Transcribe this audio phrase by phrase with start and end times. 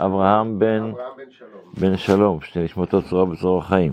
[0.00, 1.72] אברהם בן, אברהם בן שלום.
[1.80, 3.92] בן שלום, שנשמתו צורה בצרור החיים.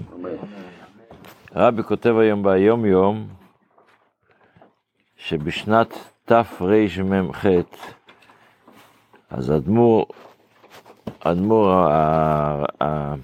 [1.56, 3.28] רבי כותב היום ביום יום,
[5.18, 5.94] שבשנת
[6.26, 7.46] תרמ"ח,
[9.30, 10.06] אז אדמו"ר,
[11.20, 13.16] אדמו"ר ה- ה-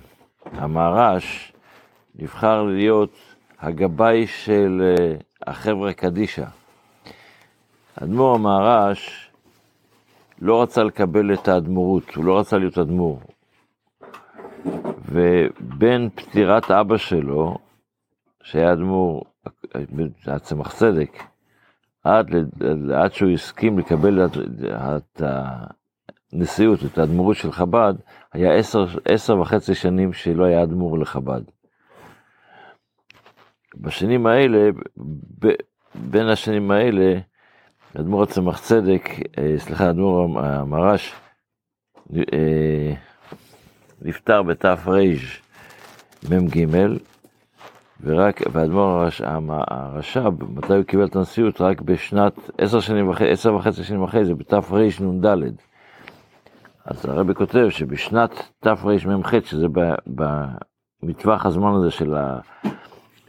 [0.52, 1.54] המהר"ש
[2.16, 3.18] נבחר להיות
[3.60, 5.16] הגבאי של אה,
[5.48, 6.46] החבר'ה קדישא.
[8.04, 9.27] אדמו"ר המהר"ש
[10.42, 13.20] לא רצה לקבל את האדמו"רות, הוא לא רצה להיות אדמו"ר.
[15.06, 17.58] ובין פטירת אבא שלו,
[18.44, 19.24] שהיה אדמו"ר,
[20.26, 21.24] היה צמח צדק,
[22.04, 22.28] עד,
[22.96, 24.32] עד שהוא הסכים לקבל את,
[24.72, 25.22] את
[26.34, 27.94] הנשיאות, את האדמו"רות של חב"ד,
[28.34, 31.42] היה עשר, עשר וחצי שנים שלא היה אדמו"ר לחב"ד.
[33.78, 34.70] בשנים האלה,
[35.40, 35.48] ב,
[35.96, 37.20] בין השנים האלה,
[37.96, 41.14] אדמו"ר הצמח צדק, אה, סליחה, אדמו"ר המרש,
[42.16, 42.94] אה,
[44.02, 46.66] נפטר בתרמ"ג,
[48.04, 49.08] ורק, והאדמו"ר
[49.50, 51.62] הרש"ב, מתי הוא קיבל את הנשיאות?
[51.62, 55.26] רק בשנת, עשר שנים וחצי, עשר וחצי שנים אחרי זה, בתרנ"ד.
[56.86, 59.68] אז הרבי כותב שבשנת תרמ"ח, שזה
[61.04, 62.16] במטווח הזמן הזה של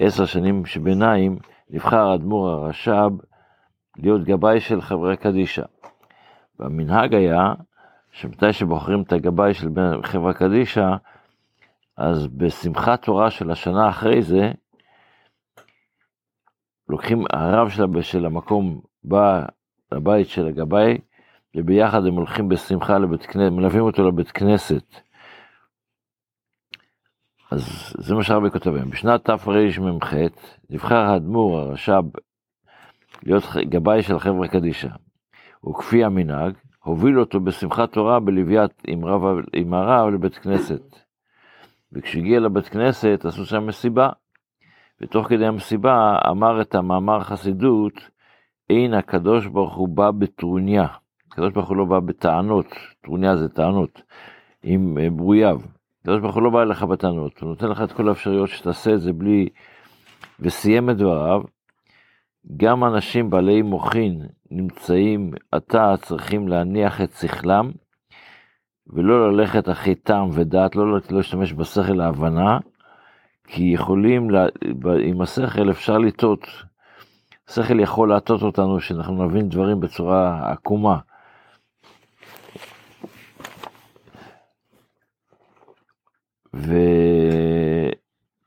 [0.01, 1.39] העשר שנים שביניים,
[1.71, 3.28] נבחר האדמו"ר הרש"ב
[3.99, 5.63] להיות גבאי של חברי קדישא.
[6.59, 7.55] והמנהג היה
[8.13, 9.69] שמתי שבוחרים את הגבאי של
[10.03, 10.97] חברה קדישא,
[11.97, 14.53] אז בשמחת תורה של השנה אחרי זה,
[16.89, 17.69] לוקחים, הרב
[18.01, 19.45] של, המקום בא
[19.93, 20.99] לבית של הגבאי,
[21.57, 25.01] וביחד הם הולכים בשמחה לבית כנסת, מלווים אותו לבית כנסת.
[27.51, 28.91] אז זה מה שהרבי כותב היום.
[28.91, 30.15] בשנת תרמ"ח
[30.71, 32.05] נבחר האדמו"ר הרש"ב
[33.23, 34.89] להיות גבאי של חברה קדישא.
[35.69, 36.53] וכפי המנהג,
[36.85, 40.97] הוביל אותו בשמחת תורה בלוויית עם, רב, עם הרב לבית כנסת.
[41.93, 44.09] וכשהגיע לבית כנסת עשו שם מסיבה.
[45.01, 47.93] ותוך כדי המסיבה אמר את המאמר חסידות,
[48.71, 50.87] אין הקדוש ברוך הוא בא בטרוניה.
[51.29, 52.67] הקדוש ברוך הוא לא בא בטענות,
[53.05, 54.03] טרוניה זה טענות,
[54.63, 55.61] עם אה, ברוייו.
[56.01, 59.01] הקדוש ברוך הוא לא בא אליך בטענות, הוא נותן לך את כל האפשרויות שתעשה את
[59.01, 59.49] זה בלי...
[60.41, 61.43] וסיים את דבריו,
[62.57, 67.71] גם אנשים בעלי מוחין נמצאים עתה צריכים להניח את שכלם,
[68.87, 72.59] ולא ללכת אחרי טעם ודעת, לא, לא להשתמש בשכל להבנה,
[73.45, 74.47] כי יכולים, לה,
[75.05, 76.47] עם השכל אפשר לטעות.
[77.49, 80.99] השכל יכול להטעות אותנו, שאנחנו נבין דברים בצורה עקומה.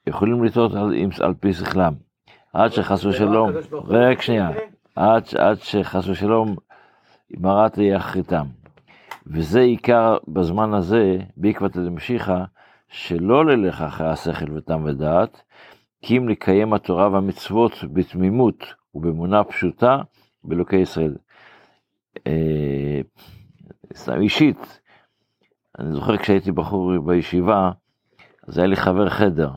[0.05, 2.10] ויכולים לטעות על, על פי שכלם.
[2.53, 4.49] עד שחס ושלום, ברוך הוא רק שנייה,
[4.95, 6.55] עד, עד שחס ושלום
[7.37, 8.45] מראה תהיה אחריתם.
[9.27, 12.43] וזה עיקר בזמן הזה, בעקבות דמשיחא,
[12.87, 15.41] שלא ללך אחרי השכל וטעם ודעת,
[16.01, 20.01] כי אם לקיים התורה והמצוות בתמימות ובאמונה פשוטה
[20.43, 21.15] באלוקי ישראל.
[22.27, 23.01] אה,
[23.95, 24.81] סתם אישית,
[25.79, 27.71] אני זוכר כשהייתי בחור בישיבה,
[28.47, 29.49] אז היה לי חבר חדר.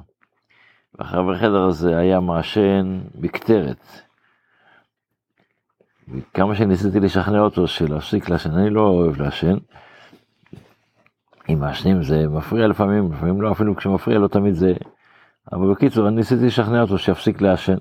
[0.98, 3.86] והחבר חדר הזה היה מעשן מקטרת.
[6.08, 9.56] וכמה שניסיתי לשכנע אותו שלהפסיק לעשן, אני לא אוהב לעשן.
[11.48, 14.72] אם מעשנים זה מפריע לפעמים, לפעמים לא, אפילו כשמפריע לא תמיד זה...
[15.52, 17.76] אבל בקיצור, אני ניסיתי לשכנע אותו שיפסיק לעשן.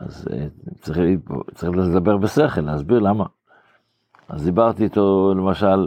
[0.00, 0.46] אז אה,
[0.80, 0.98] צריך,
[1.54, 3.24] צריך לדבר בשכל, להסביר למה.
[4.28, 5.86] אז דיברתי איתו למשל,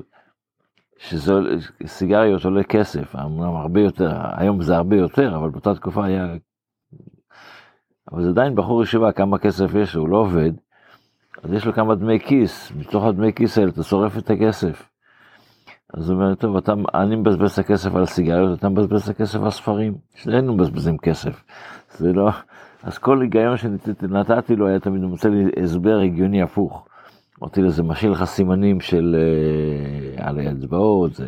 [0.98, 6.26] שסיגריות עולה כסף, אמנם הרבה יותר, היום זה הרבה יותר, אבל באותה תקופה היה...
[8.12, 10.52] אבל זה עדיין בחור ישיבה, כמה כסף יש, הוא לא עובד,
[11.44, 14.90] אז יש לו כמה דמי כיס, מתוך הדמי כיס האלה אתה שורף את הכסף.
[15.94, 19.40] אז הוא אומר, טוב, אתה, אני מבזבז את הכסף על סיגריות, אתה מבזבז את הכסף
[19.44, 21.44] על ספרים, שנינו מבזבזים כסף.
[21.90, 22.30] זה לא...
[22.84, 26.88] אז כל היגיון שנתתי לו היה תמיד מוצא לי הסבר הגיוני הפוך.
[27.42, 31.28] אמרתי לו, זה משאיר לך סימנים של אה, על האצבעות, זה...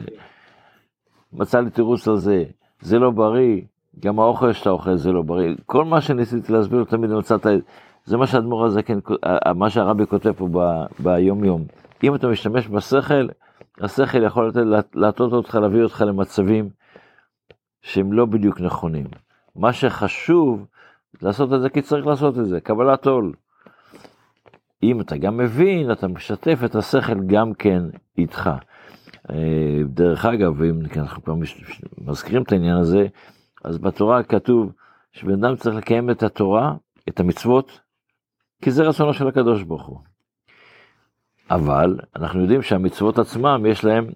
[1.34, 2.43] מצא לי תירוץ על זה,
[2.81, 3.61] זה לא בריא,
[3.99, 5.55] גם האוכל שאתה אוכל זה לא בריא.
[5.66, 7.46] כל מה שניסיתי להסביר תמיד מצאת,
[8.05, 8.99] זה מה שהאדמו"ר הזה, כן,
[9.55, 10.59] מה שהרבי כותב פה ב,
[10.99, 11.63] ביום יום.
[12.03, 13.28] אם אתה משתמש בשכל,
[13.81, 16.69] השכל יכול לתת, להטות אותך, להביא אותך למצבים
[17.81, 19.05] שהם לא בדיוק נכונים.
[19.55, 20.66] מה שחשוב,
[21.22, 23.34] לעשות את זה כי צריך לעשות את זה, קבלת עול.
[24.83, 27.83] אם אתה גם מבין, אתה משתף את השכל גם כן
[28.17, 28.49] איתך.
[29.29, 31.35] אה, דרך אגב, אם אנחנו כבר
[31.97, 33.07] מזכירים את העניין הזה,
[33.63, 34.72] אז בתורה כתוב
[35.11, 36.75] שבן אדם צריך לקיים את התורה,
[37.09, 37.79] את המצוות,
[38.61, 39.97] כי זה רצונו של הקדוש ברוך הוא.
[41.51, 44.07] אבל אנחנו יודעים שהמצוות עצמם יש להם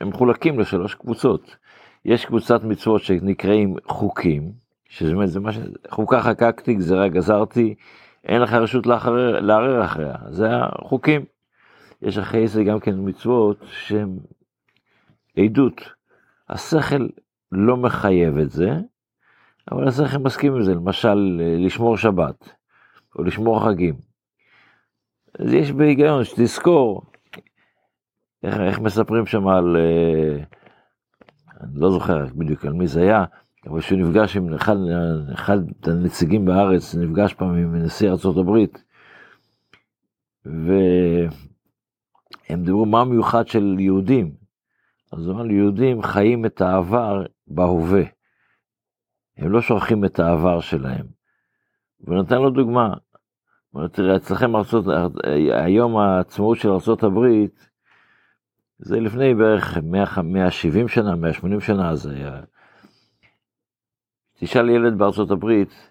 [0.00, 1.56] הם מחולקים לשלוש קבוצות.
[2.04, 4.52] יש קבוצת מצוות שנקראים חוקים,
[4.88, 5.58] שזה זה מה ש...
[5.90, 7.74] חוקה חקקתי, גזירה גזרתי,
[8.24, 8.86] אין לך רשות
[9.40, 11.24] לערער אחריה, זה החוקים.
[12.02, 14.18] יש אחרי זה גם כן מצוות שהן
[15.36, 15.80] עדות.
[16.48, 17.08] השכל
[17.52, 18.70] לא מחייב את זה,
[19.72, 22.48] אבל השכל מסכים עם זה, למשל לשמור שבת,
[23.18, 23.94] או לשמור חגים.
[25.38, 27.02] אז יש בהיגיון שתזכור,
[28.42, 30.44] איך, איך מספרים שם על, אה,
[31.60, 33.24] אני לא זוכר בדיוק על מי זה היה,
[33.66, 34.76] אבל שהוא נפגש עם אחד,
[35.34, 38.50] אחד הנציגים בארץ, נפגש פעם עם נשיא ארה"ב,
[40.44, 41.28] והם
[42.64, 44.34] דיברו מה המיוחד של יהודים.
[45.12, 48.02] אז הוא אמר, יהודים חיים את העבר בהווה.
[49.36, 51.06] הם לא שוכחים את העבר שלהם.
[52.00, 52.86] ונתן לו דוגמה.
[52.86, 52.96] הוא
[53.74, 54.84] אומר, תראה, אצלכם ארצות,
[55.52, 57.46] היום העצמאות של ארה"ב,
[58.78, 62.40] זה לפני בערך 100, 170 שנה, 180 שנה, זה היה
[64.44, 65.90] תשאל ילד בארצות הברית,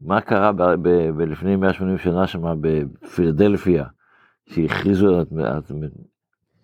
[0.00, 3.84] מה קרה ב- ב- ב- לפני 180 שנה שם בפילדלפיה,
[4.48, 5.26] שהכריזו, את,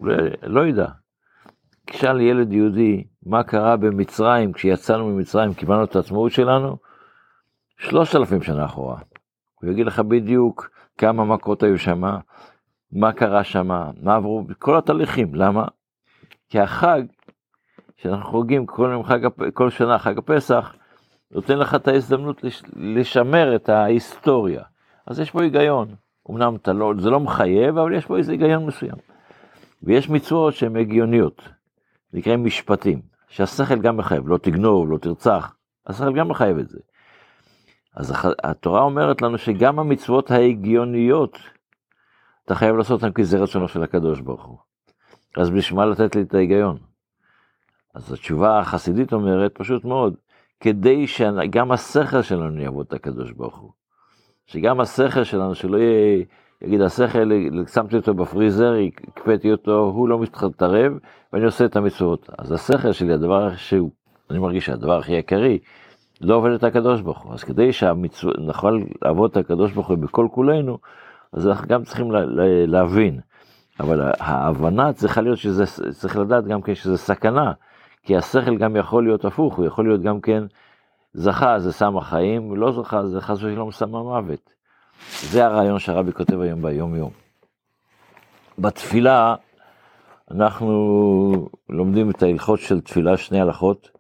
[0.01, 0.87] לא, לא יודע.
[1.85, 6.77] תשאל ילד יהודי, מה קרה במצרים, כשיצאנו ממצרים, קיבלנו את העצמאות שלנו,
[7.79, 9.01] 3,000 שנה אחורה.
[9.55, 12.03] הוא יגיד לך בדיוק כמה מכות היו שם,
[12.93, 13.69] מה קרה שם,
[14.03, 15.65] מה עברו, כל התהליכים, למה?
[16.49, 17.03] כי החג
[18.03, 19.03] שאנחנו חוגגים כל,
[19.55, 20.75] כל שנה חג הפסח,
[21.31, 24.63] נותן לך את ההזדמנות לש, לשמר את ההיסטוריה.
[25.07, 25.89] אז יש פה היגיון.
[26.31, 28.97] אמנם לא, זה לא מחייב, אבל יש פה איזה היגיון מסוים.
[29.83, 31.49] ויש מצוות שהן הגיוניות,
[32.13, 35.55] נקראים משפטים, שהשכל גם מחייב, לא תגנוב, לא תרצח,
[35.87, 36.79] השכל גם מחייב את זה.
[37.97, 41.39] אז התורה אומרת לנו שגם המצוות ההגיוניות,
[42.45, 44.59] אתה חייב לעשות אותן כי זה רצונו של הקדוש ברוך הוא.
[45.37, 46.88] אז בשביל מה לתת לי את ההיגיון?
[47.95, 50.15] אז התשובה החסידית אומרת, פשוט מאוד,
[50.61, 53.71] כדי שגם השכל שלנו יעבוד את הקדוש ברוך הוא.
[54.47, 56.25] שגם השכל שלנו, שלא יהיה,
[56.63, 57.31] יגיד השכל,
[57.73, 58.75] שמתי אותו בפריזר,
[59.09, 60.93] הקפאתי אותו, הוא לא מתערב,
[61.33, 62.31] ואני עושה את המצוות.
[62.39, 63.91] אז השכל שלי, הדבר שהוא,
[64.31, 65.59] אני מרגיש שהדבר הכי עיקרי,
[66.21, 67.35] לא עובד את הקדוש ברוך הוא.
[67.35, 70.79] אז כדי שנוכל לעבוד את הקדוש ברוך הוא בכל כולנו,
[71.33, 73.21] אז אנחנו גם צריכים לה, לה, להבין.
[73.81, 77.53] אבל ההבנה צריכה להיות שזה, צריך לדעת גם כן שזה סכנה.
[78.09, 80.43] כי השכל גם יכול להיות הפוך, הוא יכול להיות גם כן
[81.15, 84.53] זכה זה סם החיים, ולא זכה זה חס ושלום סם המוות.
[85.23, 87.11] זה הרעיון שהרבי כותב היום ביום יום.
[88.59, 89.35] בתפילה
[90.31, 93.91] אנחנו לומדים את ההלכות של תפילה, שני הלכות,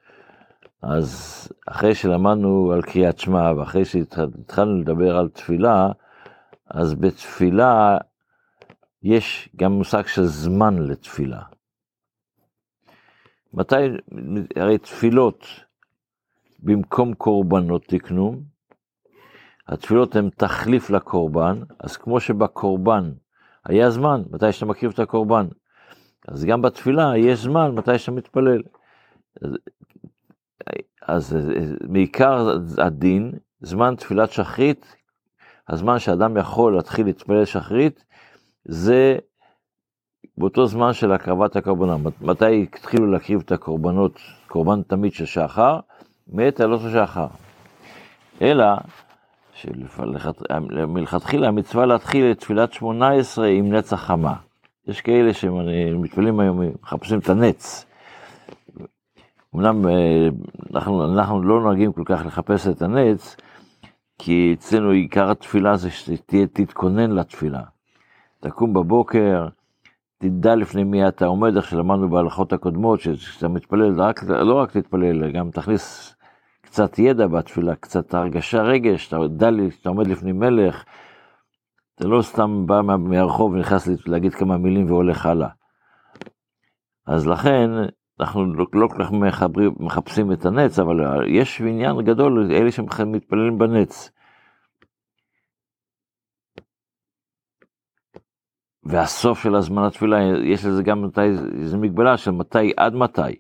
[0.82, 5.88] אז אחרי שלמדנו על קריאת שמע ואחרי שהתחלנו לדבר על תפילה,
[6.70, 7.98] אז בתפילה
[9.02, 11.57] יש גם מושג של זמן לתפילה.
[13.54, 13.76] מתי,
[14.56, 15.46] הרי תפילות
[16.58, 18.42] במקום קורבנות תקנו,
[19.68, 23.12] התפילות הן תחליף לקורבן, אז כמו שבקורבן
[23.64, 25.46] היה זמן, מתי שאתה מקריב את הקורבן,
[26.28, 28.62] אז גם בתפילה יש זמן מתי שאתה מתפלל.
[31.02, 31.36] אז, אז
[31.88, 34.96] מעיקר הדין, זמן תפילת שחרית,
[35.68, 38.04] הזמן שאדם יכול להתחיל להתפלל שחרית,
[38.64, 39.18] זה
[40.38, 45.80] באותו זמן של הקרבת הקורבנות, מתי התחילו להקריב את הקורבנות, קורבן תמיד של שחר,
[46.28, 47.26] מאת עלות השחר.
[48.42, 48.64] אלא
[49.52, 54.34] שמלכתחילה המצווה להתחיל את תפילת שמונה עשרה עם נץ החמה.
[54.86, 57.86] יש כאלה שמתפללים היום, מחפשים את הנץ.
[59.54, 60.28] אמנם אה,
[60.74, 63.36] אנחנו, אנחנו לא נוהגים כל כך לחפש את הנץ,
[64.18, 67.62] כי אצלנו עיקר התפילה זה שתתכונן לתפילה.
[68.40, 69.48] תקום בבוקר,
[70.18, 75.32] תדע לפני מי אתה עומד, איך שלמדנו בהלכות הקודמות, שאתה מתפלל, רק, לא רק תתפלל,
[75.32, 76.14] גם תכניס
[76.62, 80.84] קצת ידע בתפילה, קצת הרגשה, רגש, אתה יודע לי, שאתה עומד לפני מלך,
[81.94, 85.48] אתה לא סתם בא מהרחוב ונכנס להגיד כמה מילים והולך הלאה.
[87.06, 87.70] אז לכן,
[88.20, 89.12] אנחנו לא, לא כל כך
[89.80, 94.10] מחפשים את הנץ, אבל יש עניין גדול, אלה שמתפללים בנץ.
[98.88, 101.20] והסוף של הזמן התפילה, יש לזה גם מתי,
[101.60, 103.38] איזו מגבלה של מתי עד מתי.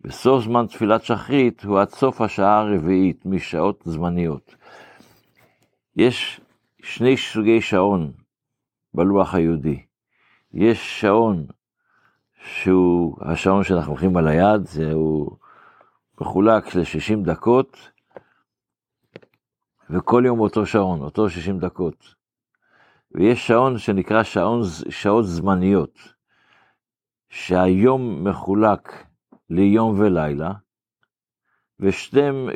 [0.00, 4.54] בסוף זמן תפילת שחרית הוא עד סוף השעה הרביעית משעות זמניות.
[5.96, 6.40] יש
[6.82, 8.12] שני סוגי שעון
[8.94, 9.82] בלוח היהודי.
[10.54, 11.46] יש שעון
[12.44, 15.36] שהוא השעון שאנחנו הולכים על היד, זהו
[16.20, 17.88] מחולק ל-60 דקות,
[19.90, 22.21] וכל יום אותו שעון, אותו 60 דקות.
[23.14, 26.22] ויש שעון שנקרא שעון, שעות זמניות.
[27.32, 29.06] שהיום מחולק
[29.50, 30.52] ליום ולילה,
[31.80, 32.46] ושתם,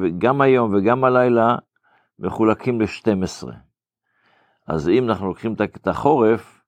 [0.00, 1.56] וגם היום וגם הלילה
[2.18, 3.48] מחולקים ל-12.
[4.66, 6.62] אז אם אנחנו לוקחים את החורף,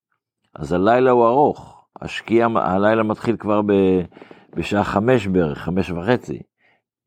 [0.54, 3.72] אז הלילה הוא ארוך, השקיעה, הלילה מתחיל כבר ב,
[4.56, 6.42] בשעה חמש בערך, חמש וחצי,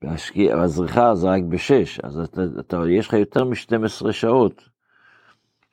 [0.02, 4.70] והזריחה זה רק בשש, אז אתה, אתה, יש לך יותר מ-12 שעות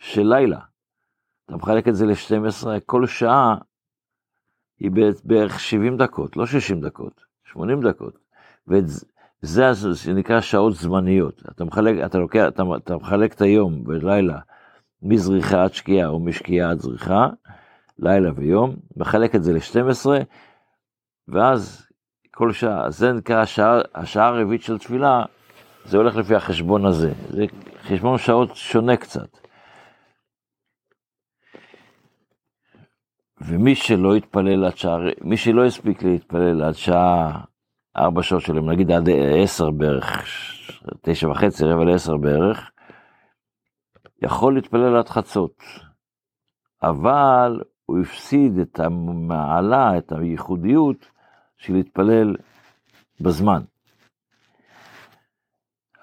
[0.00, 0.60] של לילה.
[1.46, 3.56] אתה מחלק את זה ל-12, כל שעה
[4.78, 4.90] היא
[5.24, 8.18] בערך 70 דקות, לא 60 דקות, 80 דקות.
[8.68, 11.42] וזה נקרא שעות זמניות.
[11.50, 14.38] אתה מחלק, אתה לוקח, אתה, אתה מחלק את היום בלילה
[15.02, 17.28] מזריחה עד שקיעה או משקיעה עד זריחה,
[17.98, 20.06] לילה ויום, מחלק את זה ל-12,
[21.28, 21.86] ואז
[22.30, 25.24] כל שעה, זה נקרא השעה, השעה הרביעית של תפילה,
[25.84, 27.12] זה הולך לפי החשבון הזה.
[27.28, 27.44] זה
[27.82, 29.39] חשבון שעות שונה קצת.
[33.40, 37.44] ומי שלא התפלל עד שעה, מי שלא הספיק להתפלל עד שעה
[37.96, 39.08] ארבע שעות שלהם, נגיד עד
[39.42, 40.22] עשר בערך,
[41.02, 42.70] תשע וחצי, רבע לעשר בערך,
[44.22, 45.62] יכול להתפלל עד חצות.
[46.82, 51.10] אבל הוא הפסיד את המעלה, את הייחודיות
[51.56, 52.36] של להתפלל
[53.20, 53.62] בזמן.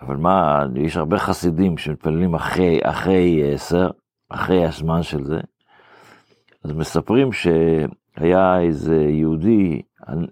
[0.02, 3.90] אבל מה, יש הרבה חסידים שמתפללים אחרי, אחרי עשר,
[4.30, 5.40] אחרי הזמן של זה,
[6.68, 9.82] אז מספרים שהיה איזה יהודי,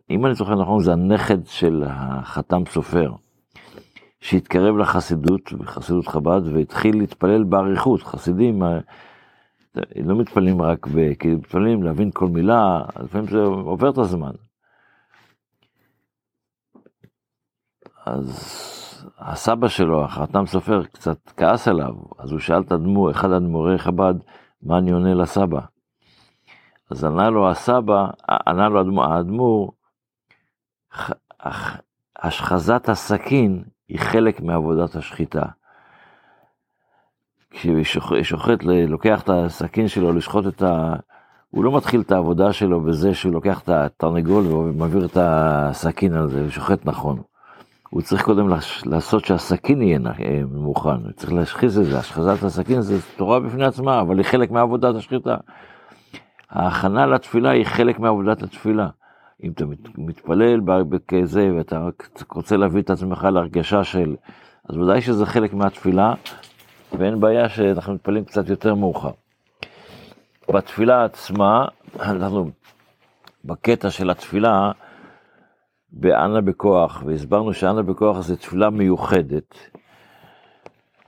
[0.10, 3.12] אם אני זוכר נכון, זה הנכד של החתם סופר,
[4.20, 8.04] שהתקרב לחסידות, בחסידות חב"ד, והתחיל להתפלל באריכות.
[8.04, 8.80] חסידים אה,
[9.96, 14.32] לא מתפללים רק, ב, כי מתפללים להבין כל מילה, לפעמים זה עובר את הזמן.
[18.06, 18.30] אז
[19.18, 24.15] הסבא שלו, החתם סופר, קצת כעס עליו, אז הוא שאל את אדמו"ר, אחד אדמו"רי חב"ד,
[24.63, 25.75] מה אני עונה לסבא?
[26.92, 28.08] אז ענה לו הסבא,
[28.48, 29.72] ענה לו האדמו"ר,
[32.20, 35.46] השחזת הסכין היא חלק מעבודת השחיטה.
[37.51, 40.96] כששוחט לוקח את הסכין שלו לשחוט את ה...
[41.50, 46.30] הוא לא מתחיל את העבודה שלו בזה שהוא לוקח את התרנגול ומעביר את הסכין על
[46.30, 47.22] זה ושוחט נכון.
[47.89, 48.50] הוא צריך קודם
[48.86, 50.00] לעשות שהסכין יהיה
[50.51, 54.51] מוכן, הוא צריך להשחיז את זה, השחזת הסכין זה תורה בפני עצמה, אבל היא חלק
[54.51, 55.36] מעבודת השחיטה.
[56.50, 58.90] ההכנה לתפילה היא חלק מעבודת התפילה.
[59.44, 59.66] אם אתה
[59.98, 60.60] מתפלל
[61.08, 61.88] כזה ואתה
[62.32, 64.16] רוצה להביא את עצמך להרגשה של,
[64.70, 66.14] אז ודאי שזה חלק מהתפילה,
[66.94, 69.12] ואין בעיה שאנחנו מתפללים קצת יותר מאוחר.
[70.54, 71.66] בתפילה עצמה,
[72.00, 72.50] אנחנו
[73.46, 74.72] בקטע של התפילה,
[75.90, 79.56] באנה בכוח, והסברנו שאנה בכוח זה תפילה מיוחדת,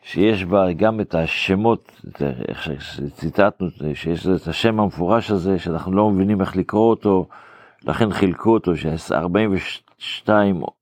[0.07, 2.01] שיש בה גם את השמות,
[2.47, 7.27] איך שציטטנו, שיש את השם המפורש הזה, שאנחנו לא מבינים איך לקרוא אותו,
[7.83, 10.29] לכן חילקו אותו, ש-42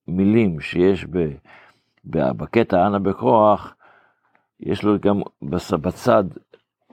[0.08, 1.06] מילים שיש
[2.06, 3.76] בקטע אנה בכוח,
[4.60, 5.22] יש לו גם
[5.82, 6.24] בצד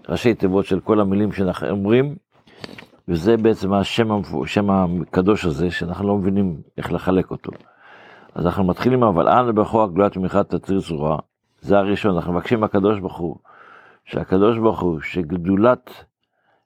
[0.08, 2.16] ראשי תיבות של כל המילים שאנחנו אומרים,
[3.08, 4.08] וזה בעצם השם,
[4.42, 7.52] השם הקדוש הזה, שאנחנו לא מבינים איך לחלק אותו.
[8.34, 11.18] אז אנחנו מתחילים, אבל אנה בכוח גדולת תמיכת תציר צורה,
[11.62, 13.36] זה הראשון, אנחנו מבקשים מהקדוש ברוך הוא,
[14.04, 15.90] שהקדוש ברוך הוא, שגדולת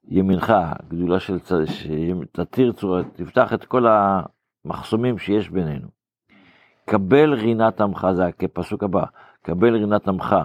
[0.09, 0.53] ימינך,
[0.89, 5.89] גדולה של צד, שתתיר צורה, תפתח את כל המחסומים שיש בינינו.
[6.85, 9.05] קבל רינת עמך, זה כפסוק הבא,
[9.43, 10.37] קבל רינת עמך,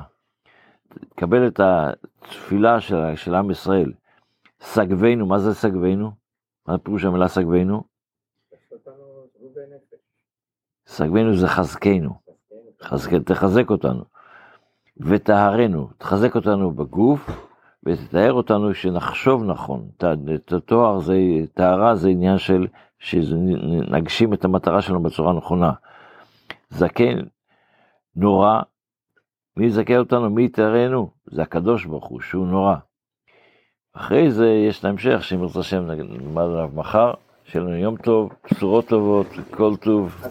[1.15, 3.91] קבל את התפילה של, של עם ישראל,
[4.61, 6.11] סגבנו, מה זה סגבנו?
[6.67, 7.83] מה פירוש המילה סגבנו?
[10.85, 12.13] סגבנו זה חזקנו,
[12.81, 14.10] חזק, תחזק אותנו.
[15.01, 17.29] וטהרנו, תחזק אותנו בגוף,
[17.85, 19.87] ותתאר אותנו שנחשוב נכון.
[20.35, 21.15] את התואר זה,
[21.53, 22.67] טהרה זה עניין של,
[22.99, 25.71] שנגשים את המטרה שלנו בצורה נכונה.
[26.69, 27.19] זקן,
[28.15, 28.61] נורא,
[29.57, 30.29] מי יזכה אותנו?
[30.29, 31.09] מי יתארנו?
[31.31, 32.75] זה הקדוש ברוך הוא, שהוא נורא.
[33.93, 38.33] אחרי זה יש את ההמשך, שאם ירצה השם נלמד עליו מחר, שיהיה לנו יום טוב,
[38.51, 40.23] בשורות טובות, כל טוב.